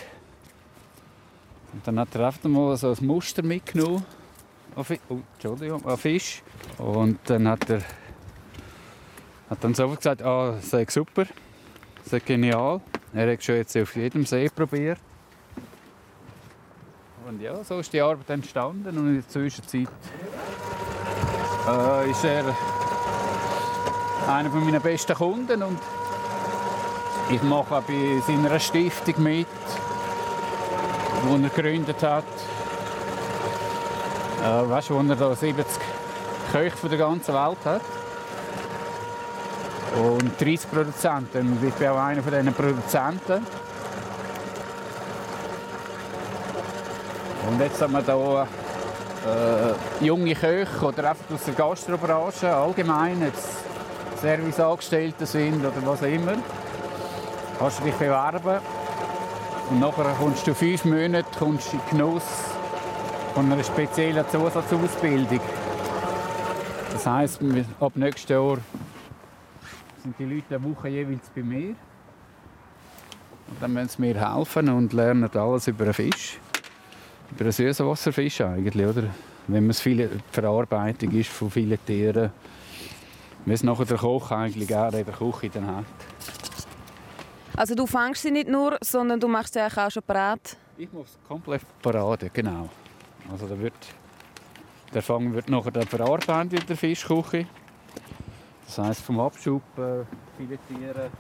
Und 1.73 1.87
dann 1.87 1.99
hat 1.99 2.14
er 2.14 2.26
einfach 2.26 2.49
mal 2.49 2.76
so 2.76 2.90
ein 2.90 3.07
Muster 3.07 3.43
mitgenommen 3.43 4.05
auf, 4.75 4.93
oh, 5.09 5.19
Entschuldigung, 5.35 5.83
auf 5.87 6.00
Fisch. 6.00 6.43
Und 6.76 7.19
dann 7.25 7.49
hat 7.49 7.71
er 7.71 7.83
hat 9.49 9.62
dann 9.62 9.75
sofort 9.75 9.99
gesagt, 9.99 10.23
ah, 10.23 10.52
das 10.52 10.71
sei 10.71 10.87
super, 10.88 11.25
ist 12.05 12.26
genial. 12.26 12.81
Er 13.15 13.33
hat 13.33 13.43
schon 13.43 13.57
jetzt 13.57 13.77
auf 13.77 13.95
jedem 13.97 14.27
See 14.27 14.49
probiert. 14.49 14.99
Und 17.27 17.41
ja, 17.41 17.63
so 17.65 17.81
ist 17.81 17.93
die 17.93 18.01
Arbeit 18.01 18.31
entstanden 18.31 18.97
und 18.99 19.09
in 19.09 19.15
der 19.17 19.29
Zwischenzeit 19.29 19.89
äh, 21.69 22.11
ist 22.11 22.25
er 22.25 22.45
einer 24.29 24.49
meiner 24.51 24.81
besten 24.81 25.15
Kunden 25.15 25.63
und 25.63 25.79
ich 27.31 27.43
mache 27.43 27.77
auch 27.77 27.83
bei 27.83 28.23
seiner 28.25 28.61
Stiftung 28.61 29.23
mit, 29.23 29.47
die 31.25 31.43
er 31.43 31.49
gegründet 31.51 32.03
hat. 32.03 32.25
Äh, 34.45 34.71
weißt 34.71 34.91
du, 34.91 34.95
wo 34.95 35.01
er 35.01 35.17
da 35.17 35.35
70 35.35 35.67
Köche 36.53 36.77
von 36.77 36.91
der 36.91 36.99
ganzen 36.99 37.35
Welt 37.35 37.59
hat. 37.65 37.96
Und 39.97 40.38
30 40.41 40.71
Produzenten. 40.71 41.59
Ich 41.67 41.75
bin 41.75 41.88
auch 41.88 41.99
einer 41.99 42.23
von 42.23 42.33
diesen 42.33 42.53
Produzenten. 42.53 43.47
Und 47.49 47.61
jetzt 47.61 47.81
haben 47.81 47.93
wir 47.93 48.03
hier 48.03 48.47
äh, 49.26 50.05
junge 50.05 50.35
Köche 50.35 50.85
oder 50.85 51.11
einfach 51.11 51.35
aus 51.35 51.45
der 51.45 51.55
Gastrobranche 51.55 52.55
allgemein, 52.55 53.23
jetzt 53.23 53.49
Serviceangestellte 54.21 55.26
sind 55.26 55.61
oder 55.61 55.75
was 55.85 56.03
auch 56.03 56.07
immer. 56.07 56.35
Kannst 57.59 57.81
du 57.81 57.85
dich 57.85 57.95
bewerben 57.95 58.61
und 59.71 59.81
nachher 59.81 60.15
kommst 60.19 60.47
du 60.47 60.55
fünf 60.55 60.85
Monate 60.85 61.26
in 61.41 61.59
Genuss 61.91 62.23
von 63.35 63.50
einer 63.50 63.65
speziellen 63.65 64.25
Zusatzausbildung. 64.31 65.41
Das 66.93 67.07
heisst, 67.07 67.41
ab 67.81 67.93
nächstes 67.95 68.29
Jahr 68.29 68.59
sind 70.07 70.19
die 70.19 70.35
Leute 70.37 70.55
eine 70.55 70.65
Woche 70.65 70.89
jeweils 70.89 71.29
bei 71.35 71.43
mir. 71.43 71.69
Und 73.49 73.61
dann 73.61 73.73
müssen 73.73 73.89
sie 73.89 74.03
mir 74.03 74.15
helfen 74.15 74.69
und 74.69 74.93
lernen 74.93 75.29
alles 75.35 75.67
über 75.67 75.85
einen 75.85 75.95
Fisch. 75.95 76.39
Über 77.33 77.43
einen 77.43 77.53
Süßwasserfisch 77.53 78.41
eigentlich, 78.41 78.87
oder? 78.87 79.05
Wenn 79.49 79.67
man 79.67 79.75
viele 79.75 80.11
Verarbeitung 80.31 81.11
ist 81.13 81.31
von 81.31 81.51
vielen 81.51 81.85
Tieren. 81.85 82.31
Wie 83.45 83.53
es 83.53 83.63
nachher 83.63 83.85
der 83.85 83.97
Koch 83.97 84.31
eigentlich 84.31 84.75
auch 84.75 84.93
in 84.93 85.05
der 85.05 85.15
Küche 85.15 85.51
dann 85.51 85.67
hat. 85.67 85.85
Also 87.57 87.75
du 87.75 87.87
fängst 87.87 88.23
sie 88.23 88.31
nicht 88.31 88.49
nur, 88.49 88.77
sondern 88.83 89.19
du 89.19 89.29
machst 89.29 89.55
sie 89.55 89.61
auch 89.61 89.91
schon 89.91 90.03
parat? 90.03 90.57
Ich 90.77 90.93
mache 90.93 91.05
es 91.05 91.19
komplett 91.27 91.63
parat, 91.81 92.33
genau. 92.33 92.69
Also 93.31 93.47
da 93.47 93.59
wird, 93.59 93.75
der 94.93 95.03
Fang 95.03 95.33
wird 95.33 95.49
nachher 95.49 95.71
dann 95.71 95.87
verarbeitet 95.87 96.61
in 96.61 96.67
der 96.67 96.77
Fischküche. 96.77 97.47
Das 98.67 98.79
heisst 98.79 99.03
vom 99.03 99.21
Abschuppen, 99.21 100.07
filetieren, 100.37 101.11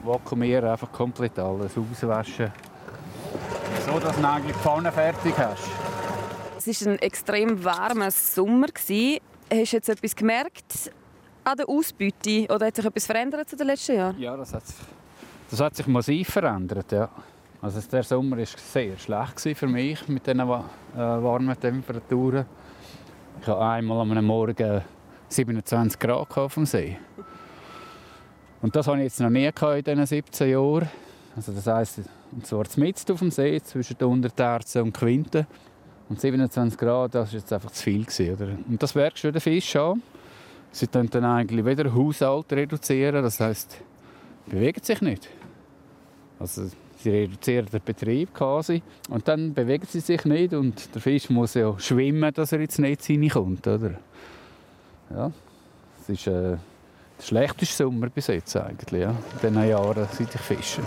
vakuumieren, 0.00 0.70
einfach 0.70 0.90
komplett 0.90 1.38
alles 1.38 1.72
auswaschen. 1.76 2.50
So, 3.86 3.98
dass 3.98 4.16
du 4.16 4.28
eigentlich 4.28 4.56
die 4.56 4.62
Pfanne 4.62 4.90
fertig 4.90 5.34
hast. 5.36 5.68
Es 6.64 6.86
war 6.86 6.92
ein 6.92 6.98
extrem 7.00 7.62
warmer 7.64 8.10
Sommer. 8.10 8.68
Hast 8.68 8.88
du 8.88 9.18
jetzt 9.50 9.88
etwas 9.88 10.16
gemerkt 10.16 10.90
an 11.44 11.56
der 11.56 11.68
Ausbeute 11.68 12.46
oder 12.48 12.66
hat 12.66 12.76
sich 12.76 12.84
etwas 12.84 13.06
verändert 13.06 13.50
zu 13.50 13.56
den 13.56 13.66
letzten 13.66 13.96
Jahren? 13.96 14.18
Ja, 14.18 14.36
das 14.36 14.54
hat, 14.54 14.62
das 15.50 15.60
hat 15.60 15.76
sich 15.76 15.86
massiv 15.86 16.28
verändert. 16.30 16.90
Ja. 16.92 17.08
Also 17.60 17.80
der 17.80 18.02
Sommer 18.02 18.38
war 18.38 18.46
sehr 18.46 18.96
schlecht 18.98 19.58
für 19.58 19.66
mich 19.66 20.08
mit 20.08 20.26
diesen 20.26 20.40
äh, 20.40 20.44
warmen 20.96 21.58
Temperaturen. 21.60 22.46
Ich 23.40 23.46
hatte 23.46 23.60
einmal 23.60 24.00
am 24.00 24.24
Morgen 24.24 24.82
27 25.32 25.98
Grad 25.98 26.36
auf 26.36 26.54
dem 26.54 26.66
See. 26.66 26.96
Und 28.60 28.76
das 28.76 28.86
hatte 28.86 28.98
ich 28.98 29.04
jetzt 29.04 29.20
noch 29.20 29.30
nie 29.30 29.46
in 29.46 29.84
diesen 29.84 30.06
17 30.06 30.50
Jahren. 30.50 30.88
Also 31.34 31.52
das 31.52 31.66
heisst, 31.66 32.00
und 32.30 32.46
zwar 32.46 32.64
mitten 32.76 33.12
auf 33.12 33.18
dem 33.18 33.30
See, 33.30 33.60
zwischen 33.62 33.98
der 33.98 34.08
Unterterze 34.08 34.82
und 34.82 34.92
Quinte. 34.92 35.46
Und 36.08 36.20
27 36.20 36.78
Grad, 36.78 37.14
das 37.14 37.32
war 37.32 37.38
jetzt 37.38 37.52
einfach 37.52 37.70
zu 37.70 37.82
viel. 37.82 38.04
Gewesen, 38.04 38.34
oder? 38.34 38.48
Und 38.68 38.82
das 38.82 38.94
merkst 38.94 39.24
du 39.24 39.32
den 39.32 39.40
Fisch 39.40 39.76
an. 39.76 40.02
Sie 40.70 40.86
dann 40.86 41.08
eigentlich 41.24 41.64
wieder 41.64 41.92
Haushalt 41.92 42.52
reduzieren, 42.52 43.22
das 43.22 43.40
heisst, 43.40 43.78
bewegen 44.46 44.82
sich 44.82 45.00
nicht. 45.00 45.28
Also 46.38 46.70
Sie 47.02 47.10
reduzieren 47.10 47.66
den 47.66 47.80
Betrieb 47.84 48.32
quasi. 48.32 48.80
Und 49.10 49.26
dann 49.26 49.54
bewegen 49.54 49.86
sie 49.88 50.00
sich 50.00 50.24
nicht 50.24 50.54
und 50.54 50.94
der 50.94 51.02
Fisch 51.02 51.28
muss 51.30 51.54
ja 51.54 51.76
schwimmen, 51.78 52.32
dass 52.32 52.52
er 52.52 52.60
ins 52.60 52.78
Netz 52.78 53.06
hineinkommt. 53.06 53.66
Oder? 53.66 53.98
Ja, 55.14 55.30
es 56.00 56.08
ist 56.08 56.26
äh, 56.26 56.30
der 56.32 56.58
schlechteste 57.22 57.84
Sommer 57.84 58.08
bis 58.08 58.28
jetzt 58.28 58.56
eigentlich, 58.56 59.02
ja, 59.02 59.10
in 59.10 59.16
diesen 59.42 59.68
Jahren, 59.68 60.08
seit 60.10 60.34
ich 60.34 60.40
fische. 60.40 60.82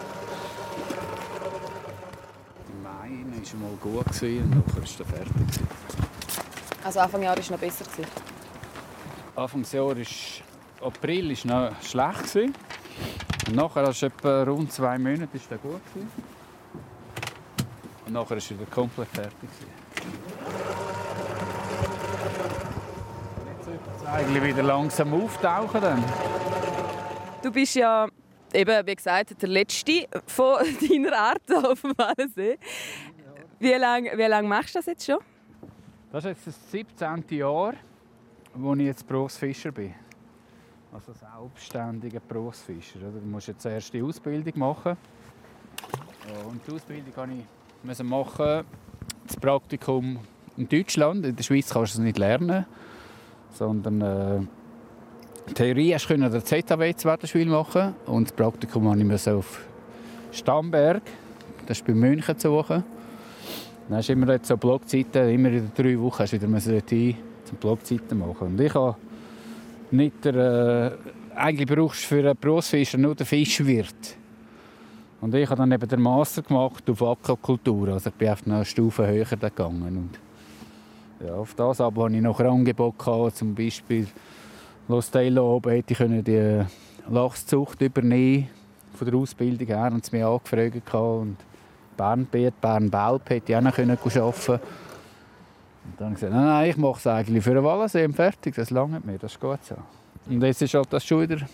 Der 2.67 2.75
Mai 2.81 3.09
war 3.21 3.59
mal 3.59 3.75
gut 3.79 4.21
und 4.23 4.51
dann 4.51 4.63
war 4.65 4.83
er 4.83 5.05
fertig. 5.05 5.59
Also 6.83 6.99
Anfang 6.99 7.21
Jahr 7.21 7.35
war 7.35 7.39
es 7.39 7.49
noch 7.51 7.59
besser? 7.59 7.85
Anfang 9.35 9.61
des 9.61 9.71
Jahres 9.73 10.41
April 10.81 11.29
war 11.29 11.69
noch 11.69 11.81
schlecht. 11.83 12.35
Und 13.47 13.55
nachher, 13.55 13.85
als 13.85 14.01
etwa 14.01 14.43
rund 14.43 14.71
zwei 14.71 14.97
Monate, 14.97 15.37
ist 15.37 15.51
der 15.51 15.59
gut 15.59 15.81
gewesen. 15.93 16.11
Und 18.07 18.13
nachher 18.13 18.37
ist 18.37 18.49
er 18.49 18.59
wieder 18.59 18.71
komplett 18.71 19.09
fertig 19.09 19.49
eigentlich 24.05 24.43
wieder 24.43 24.63
langsam 24.63 25.13
auftauchen 25.13 25.81
dann. 25.81 26.03
Du 27.41 27.51
bist 27.51 27.75
ja 27.75 28.07
eben, 28.53 28.87
wie 28.87 28.95
gesagt, 28.95 29.41
der 29.41 29.49
Letzte 29.49 30.07
von 30.27 30.57
deiner 30.89 31.17
Art 31.17 31.41
auf 31.53 31.81
dem 31.81 31.93
Wallensee. 31.97 32.57
Wie 33.59 33.73
lange 33.73 34.17
wie 34.17 34.23
lang 34.23 34.47
machst 34.47 34.75
du 34.75 34.79
das 34.79 34.85
jetzt 34.87 35.05
schon? 35.05 35.19
Das 36.11 36.25
ist 36.25 36.45
jetzt 36.45 36.47
das 36.47 36.71
17. 36.71 37.37
Jahr, 37.37 37.73
wo 38.53 38.73
ich 38.73 38.81
jetzt 38.81 39.07
Berufsfischer 39.07 39.71
bin 39.71 39.93
also 40.95 41.11
selbstständiger 41.11 42.21
Berufsfischer. 42.21 42.99
Du 42.99 43.27
musst 43.27 43.47
jetzt 43.47 43.61
zuerst 43.61 43.93
die 43.93 44.01
Ausbildung 44.01 44.57
machen. 44.57 44.97
Und 46.47 46.61
die 46.65 46.71
Ausbildung 46.71 47.37
musste 47.83 48.03
ich 48.03 48.09
machen, 48.09 48.65
das 49.27 49.37
Praktikum 49.37 50.19
in 50.57 50.69
Deutschland. 50.69 51.25
In 51.25 51.35
der 51.35 51.43
Schweiz 51.43 51.69
kannst 51.69 51.95
du 51.95 51.99
es 51.99 52.03
nicht 52.03 52.17
lernen, 52.17 52.65
sondern 53.55 54.01
äh, 54.01 55.53
Theorie 55.53 55.93
hast 55.93 56.09
du 56.09 56.17
der 56.17 56.43
ZHW 56.43 56.93
Wetterschwil 57.03 57.45
machen 57.47 57.95
und 58.07 58.29
das 58.29 58.35
Praktikum 58.35 58.83
musste 58.83 59.29
ich 59.29 59.35
auf 59.35 59.61
Stamberg, 60.31 61.03
das 61.65 61.79
ist 61.79 61.87
bei 61.87 61.93
München 61.93 62.37
zu 62.37 62.49
suchen. 62.49 62.83
Dann 63.87 63.97
hast 63.97 64.09
du 64.09 64.13
immer 64.13 64.37
so 64.41 64.57
Blogzeiten, 64.57 65.29
immer 65.29 65.49
in 65.49 65.71
drei 65.75 65.99
Wochen 65.99 66.19
hast 66.19 66.33
du 66.33 66.41
wieder 66.41 66.81
hin, 66.89 67.15
zum 67.45 67.57
Blogzeiten 67.57 68.17
machen. 68.17 68.47
Und 68.47 68.59
ich 68.59 68.73
habe 68.73 68.95
nicht 69.91 70.25
der, 70.25 70.35
äh, 70.35 70.91
eigentlich 71.35 71.69
brauchst 71.69 72.03
du 72.03 72.07
für 72.07 72.19
einen 72.27 72.37
Berufsfischer 72.39 72.97
nur 72.97 73.13
den 73.13 73.25
Fischwirt. 73.25 74.17
Und 75.21 75.33
ich 75.35 75.49
habe 75.49 75.57
dann 75.57 75.71
eben 75.71 75.87
den 75.87 76.01
Master 76.01 76.41
gemacht 76.41 76.89
auf 76.89 77.01
Aquakultur. 77.01 77.89
Also 77.89 78.09
ich 78.09 78.15
bin 78.15 78.29
auf 78.29 78.45
eine 78.45 78.65
Stufe 78.65 79.07
höher 79.07 79.25
gegangen. 79.25 79.97
Und 79.97 80.19
ja, 81.19 81.35
auf 81.35 81.53
das 81.53 81.81
aber 81.81 82.05
habe 82.05 82.15
ich 82.15 82.21
noch 82.21 82.39
ein 82.39 82.47
Angebot 82.47 82.97
gehabt, 82.97 83.37
zum 83.37 83.55
Beispiel 83.55 84.07
Los 84.87 85.09
Taylor 85.09 85.43
oben 85.43 85.71
hätte 85.71 85.93
ich 85.93 86.23
die 86.23 86.61
Lachszucht 87.09 87.81
übernehmen 87.81 88.49
von 88.93 89.07
der 89.07 89.15
Ausbildung 89.19 89.67
her 89.67 89.91
und 89.91 90.03
es 90.03 90.11
mir 90.11 90.27
angefragt 90.27 90.93
und 90.93 91.37
Bernbeet, 91.97 92.59
Bernbelp 92.61 93.29
hätte 93.29 93.51
ich 93.51 93.57
auch 93.57 93.61
noch 93.61 93.77
arbeiten 93.77 94.09
können. 94.09 94.59
Und 95.85 95.99
dann 95.99 96.07
habe 96.07 96.13
ich 96.13 96.19
gesagt, 96.19 96.33
nein, 96.33 96.45
nein 96.45 96.69
ich 96.69 96.77
mache 96.77 96.97
es 96.97 97.07
eigentlich 97.07 97.43
für 97.43 97.51
einen 97.51 97.63
Wallensee 97.63 98.07
fertig, 98.09 98.55
das 98.55 98.69
lange 98.69 98.99
mir, 99.03 99.17
das 99.17 99.33
ist 99.33 99.39
gut 99.39 99.63
so. 99.63 99.75
Und 100.27 100.41
jetzt 100.43 100.61
ist 100.61 100.73
halt 100.73 100.91
das 100.91 101.05
schon 101.05 101.21
wieder 101.21 101.37
das 101.37 101.49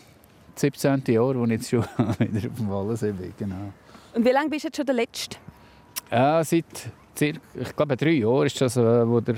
17. 0.56 1.04
Jahr, 1.08 1.36
wo 1.36 1.44
ich 1.46 1.52
jetzt 1.52 1.70
schon 1.70 1.82
wieder 2.20 2.50
auf 2.50 2.58
dem 2.58 2.70
Wallensee 2.70 3.12
bin, 3.12 3.34
genau. 3.38 3.72
Und 4.14 4.26
wie 4.26 4.32
lange 4.32 4.50
bist 4.50 4.64
du 4.64 4.68
jetzt 4.68 4.78
schon 4.78 4.86
der 4.86 4.96
Letzte? 4.96 5.38
Ja, 6.10 6.44
seit 6.44 6.66
ich 7.20 7.76
glaube 7.76 7.98
drei 7.98 8.12
Jahren 8.12 8.46
ist 8.46 8.60
das, 8.62 8.78
äh, 8.78 9.08
wo 9.08 9.20
der 9.20 9.36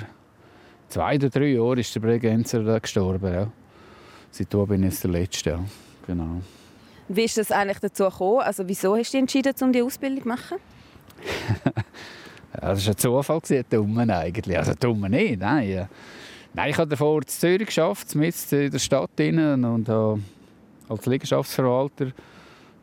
zwei 0.89 1.15
oder 1.15 1.29
drei 1.29 1.47
Jahren 1.47 1.79
ist 1.79 1.93
der 1.95 1.99
Bregenzer 1.99 2.79
gestorben. 2.79 3.33
Ja. 3.33 3.51
Seitdem 4.31 4.67
bin 4.67 4.83
ich 4.83 4.99
der 4.99 5.11
Letzte. 5.11 5.49
Ja. 5.51 5.59
Genau. 6.07 6.41
Wie 7.07 7.23
ist 7.23 7.37
das 7.37 7.51
eigentlich 7.51 7.79
dazu 7.79 8.05
gekommen? 8.05 8.41
Also 8.41 8.67
wieso 8.67 8.95
hast 8.95 9.09
du 9.09 9.17
dich 9.17 9.21
entschieden, 9.21 9.53
um 9.61 9.71
die 9.71 9.81
Ausbildung 9.81 10.23
zu 10.23 10.27
machen? 10.27 10.57
ja, 11.65 11.73
das 12.53 12.85
war 12.85 12.93
ein 12.93 12.97
Zufall, 12.97 13.63
dummer 13.69 14.09
eigentlich. 14.17 14.57
Also 14.57 14.73
dummer 14.73 15.09
nicht, 15.09 15.39
nein. 15.39 15.87
Nein, 16.53 16.69
ich 16.69 16.77
habe 16.77 16.89
davor 16.89 17.21
in 17.21 17.27
Zürich 17.27 17.67
geschafft, 17.67 18.13
mit 18.15 18.35
in 18.51 18.71
der 18.71 18.79
Stadt 18.79 19.19
innen 19.19 19.65
und 19.65 19.89
habe 19.89 20.21
als 20.87 21.05
Liegenschaftsverwalter 21.05 22.11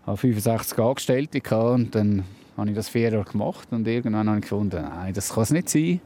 65 0.06 0.78
Angestellte 0.78 1.40
gehabt 1.40 1.74
und 1.74 1.94
dann 1.94 2.24
habe 2.60 2.70
ich 2.70 2.76
das 2.76 2.88
vier 2.88 3.10
Jahre 3.10 3.24
gemacht 3.24 3.68
und 3.70 3.86
irgendwann 3.88 4.28
habe 4.28 4.38
ich 4.38 4.42
gefunden, 4.42 4.82
nein, 4.82 5.12
das 5.14 5.32
kann 5.32 5.42
es 5.42 5.50
nicht 5.50 5.68
sein. 5.68 6.00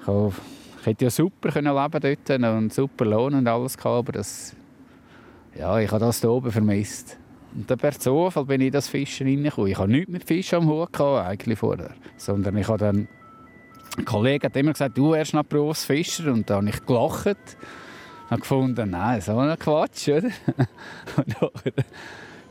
Ich, 0.00 0.06
habe, 0.06 0.32
ich 0.80 0.86
hätte 0.86 1.04
ja 1.04 1.10
super 1.10 1.50
können 1.50 1.74
leben 1.74 2.18
dort 2.26 2.54
und 2.56 2.72
super 2.72 3.04
Lohn 3.04 3.34
und 3.34 3.46
alles 3.46 3.76
gehabt, 3.76 4.08
aber 4.08 4.12
das, 4.12 4.56
ja, 5.58 5.78
ich 5.78 5.90
habe 5.90 6.00
das 6.00 6.20
hier 6.20 6.30
oben 6.30 6.50
vermisst. 6.50 7.18
Und 7.54 7.70
dann 7.70 7.78
per 7.78 7.92
Zufall 7.92 8.44
bin 8.44 8.60
ich 8.60 8.68
in 8.68 8.72
das 8.72 8.88
Fischen 8.88 9.26
reingekommen. 9.26 9.70
Ich 9.70 9.78
habe 9.78 9.90
nichts 9.90 10.10
mit 10.10 10.24
Fisch 10.24 10.52
am 10.54 10.66
Hut 10.66 10.92
gehabt, 10.92 11.26
eigentlich 11.26 11.58
vorher, 11.58 11.90
sondern 12.16 12.56
ich 12.56 12.68
habe 12.68 12.78
dann 12.78 13.08
ein 13.96 14.04
Kollege 14.04 14.46
hat 14.46 14.56
immer 14.56 14.72
gesagt, 14.72 14.98
du 14.98 15.12
wärst 15.12 15.32
noch 15.32 15.44
Berufsfischer 15.44 16.30
und 16.32 16.50
da 16.50 16.56
habe 16.56 16.68
ich 16.68 16.84
gelacht. 16.84 17.26
Ich 17.26 18.30
habe 18.30 18.40
gefunden, 18.40 18.90
nein, 18.90 19.20
so 19.20 19.38
ein 19.38 19.58
Quatsch, 19.58 20.08
oder? 20.08 20.28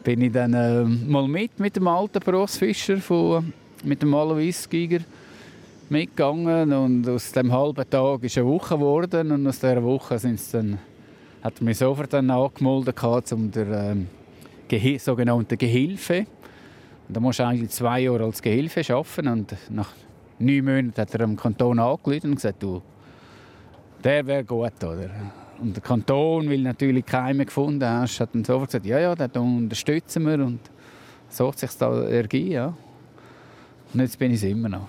bin 0.05 0.21
ich 0.21 0.31
dann 0.31 0.53
äh, 0.53 0.83
mal 0.83 1.27
mit 1.27 1.59
mit 1.59 1.75
dem 1.75 1.87
alten 1.87 2.19
Berufsfischer 2.19 2.97
von, 2.97 3.51
mit 3.83 4.03
dem 4.03 4.13
Alois 4.13 4.69
Giger 4.69 4.99
mitgegangen 5.89 6.71
und 6.71 7.09
aus 7.09 7.31
dem 7.31 7.51
halben 7.51 7.89
Tag 7.89 8.23
ist 8.23 8.37
eine 8.37 8.45
Woche 8.47 8.75
geworden 8.75 9.31
und 9.31 9.47
aus 9.47 9.59
dieser 9.59 9.83
Woche 9.83 10.19
sind's 10.19 10.51
dann, 10.51 10.77
hat 11.41 11.59
er 11.59 11.63
mich 11.63 11.79
sofort 11.79 12.13
dann 12.13 12.29
angemeldet 12.29 13.01
um 13.33 13.49
der 13.49 13.95
ähm, 14.71 14.99
sogenannten 14.99 15.57
Gehilfe. 15.57 16.27
Und 17.07 17.17
da 17.17 17.19
musst 17.19 17.39
du 17.39 17.45
eigentlich 17.45 17.71
zwei 17.71 18.01
Jahre 18.01 18.25
als 18.25 18.41
Gehilfe 18.43 18.81
arbeiten 18.93 19.27
und 19.27 19.55
nach 19.71 19.89
neun 20.37 20.65
Monaten 20.65 21.01
hat 21.01 21.13
er 21.13 21.19
dem 21.19 21.35
Kanton 21.35 21.79
angerufen 21.79 22.29
und 22.29 22.35
gesagt, 22.35 22.61
du, 22.61 22.79
der 24.03 24.25
wäre 24.27 24.43
gut, 24.43 24.83
oder? 24.83 25.09
Und 25.59 25.75
der 25.75 25.83
Kanton, 25.83 26.49
weil 26.49 26.59
natürlich 26.59 27.05
keinen 27.05 27.45
gefunden 27.45 27.87
hast, 27.87 28.19
hat 28.19 28.29
dann 28.33 28.43
sofort 28.43 28.69
gesagt, 28.69 28.85
ja, 28.85 28.99
ja, 28.99 29.15
den 29.15 29.41
unterstützen 29.41 30.25
wir 30.25 30.45
und 30.45 30.59
so 31.29 31.47
hat 31.47 31.59
sich 31.59 31.71
da 31.71 32.03
ergeben, 32.03 32.51
ja. 32.51 32.73
Und 33.93 33.99
jetzt 34.01 34.19
bin 34.19 34.31
ich 34.31 34.37
es 34.37 34.43
immer 34.43 34.69
noch. 34.69 34.87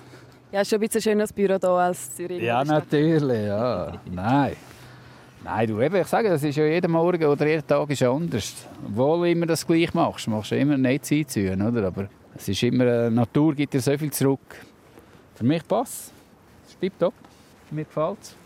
Ja, 0.53 0.61
ist 0.63 0.71
schon 0.71 0.79
ein 0.79 0.81
bisschen 0.81 1.03
schöneres 1.03 1.33
Büro 1.33 1.57
hier 1.61 1.69
als 1.69 2.15
Zürich. 2.15 2.43
Ja, 2.43 2.65
natürlich, 2.65 3.47
ja. 3.47 3.93
Nein. 4.11 4.57
Nein, 5.45 5.69
du, 5.69 5.81
eben, 5.81 5.97
ich 5.97 6.07
sage, 6.09 6.29
das 6.29 6.43
ist 6.43 6.57
ja 6.57 6.65
jeden 6.65 6.91
Morgen 6.91 7.25
oder 7.25 7.47
jeden 7.47 7.67
Tag 7.67 7.89
ist 7.91 8.03
anders. 8.03 8.67
Obwohl 8.85 9.19
du 9.19 9.25
immer 9.31 9.47
das 9.47 9.65
gleich 9.65 9.95
machst, 9.95 10.27
machst 10.27 10.51
du 10.51 10.57
immer 10.57 10.77
nicht 10.77 11.05
Zeit 11.05 11.37
oder? 11.37 11.87
Aber 11.87 12.09
es 12.35 12.49
ist 12.49 12.63
immer, 12.65 12.85
die 12.85 12.91
äh, 12.91 13.11
Natur 13.11 13.55
gibt 13.55 13.73
dir 13.75 13.81
so 13.81 13.97
viel 13.97 14.11
zurück. 14.11 14.41
Für 15.37 15.45
mich 15.45 15.67
passt 15.69 16.13
es. 16.65 16.71
ist 16.73 16.81
tipptopp. 16.81 17.15
Mir 17.71 17.85
gefällt 17.85 18.19
es. 18.23 18.37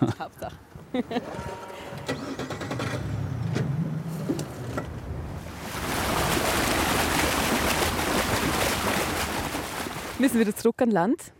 Hauptsache. 0.18 0.61
Wir 10.18 10.28
sind 10.28 10.40
wieder 10.40 10.54
zurück 10.54 10.82
an 10.82 10.90
Land. 10.90 11.32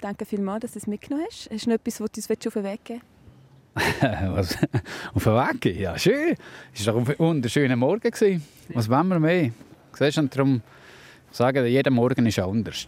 Danke 0.00 0.24
vielmals, 0.24 0.62
dass 0.62 0.72
du 0.72 0.78
es 0.78 0.86
mitgenommen 0.86 1.26
hast. 1.30 1.50
Hast 1.52 1.66
du 1.66 1.70
noch 1.70 1.76
etwas, 1.76 2.00
was 2.00 2.10
du 2.12 2.20
uns 2.20 2.46
auf 2.46 2.52
den 2.54 2.64
Weg 2.64 2.84
geben 2.84 3.02
Was? 4.34 4.56
auf 5.14 5.24
den 5.24 5.34
Weg 5.34 5.60
geben? 5.60 5.80
Ja, 5.80 5.98
schön. 5.98 6.34
Es 6.72 6.86
war 6.86 6.94
doch 6.94 7.08
ein 7.08 7.18
wunderschöner 7.18 7.76
Morgen. 7.76 8.40
Was 8.72 8.88
wollen 8.88 9.08
wir 9.08 9.20
mehr? 9.20 9.50
Siehst 9.92 10.16
du, 10.16 10.22
darum 10.22 10.62
sagen, 11.30 11.66
jeder 11.66 11.90
Morgen 11.90 12.24
ist 12.26 12.38
anders 12.38 12.86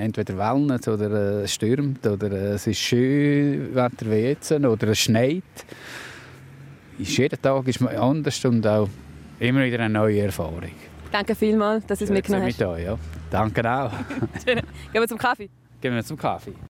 entweder 0.00 0.36
wellnet 0.36 0.88
oder 0.88 1.10
äh, 1.10 1.44
es 1.44 1.54
stürmt 1.54 2.06
oder 2.06 2.30
äh, 2.32 2.54
es 2.54 2.66
ist 2.66 2.78
schön 2.78 3.74
Wetter 3.74 4.10
wie 4.10 4.16
jetzt 4.16 4.52
oder 4.52 4.88
es 4.88 4.98
schneit. 4.98 5.42
Ist 6.98 7.16
jeden 7.16 7.40
Tag 7.40 7.66
ist 7.68 7.80
man 7.80 7.96
anders 7.96 8.44
und 8.44 8.66
auch 8.66 8.88
immer 9.38 9.64
wieder 9.64 9.80
eine 9.80 9.94
neue 9.94 10.20
Erfahrung. 10.20 10.72
Danke 11.10 11.34
vielmals, 11.34 11.86
dass 11.86 11.98
du 11.98 12.04
es 12.04 12.10
mitgenommen 12.10 12.46
hast. 12.46 12.58
Mit 12.58 12.68
euch, 12.68 12.84
ja. 12.84 12.98
Danke 13.30 13.70
auch. 13.70 13.92
Gehen 14.44 14.62
wir 14.92 15.08
zum 15.08 15.18
Kaffee. 15.18 15.48
Gehen 15.80 15.94
wir 15.94 16.04
zum 16.04 16.16
Kaffee. 16.16 16.52